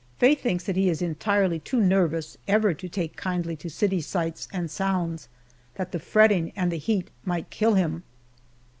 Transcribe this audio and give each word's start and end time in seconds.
Faye 0.17 0.33
thinks 0.33 0.63
that 0.63 0.75
he 0.75 0.89
is 0.89 1.03
entirely 1.03 1.59
too 1.59 1.79
nervous 1.79 2.35
ever 2.47 2.73
to 2.73 2.89
take 2.89 3.15
kindly 3.15 3.55
to 3.57 3.69
city 3.69 4.01
sights 4.01 4.47
and 4.51 4.71
sounds 4.71 5.29
that 5.75 5.91
the 5.91 5.99
fretting 5.99 6.51
and 6.55 6.71
the 6.71 6.77
heat 6.77 7.11
might 7.23 7.51
kill 7.51 7.75
him. 7.75 8.01